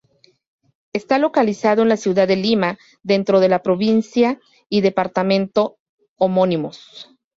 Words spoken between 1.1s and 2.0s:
localizado en la